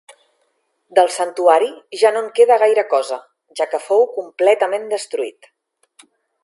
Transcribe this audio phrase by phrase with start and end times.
[0.99, 1.67] Del santuari
[2.03, 3.21] ja no en queda gaire cosa,
[3.61, 5.55] ja que fou completament destruït.